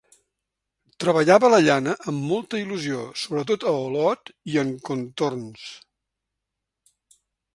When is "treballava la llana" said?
1.03-1.93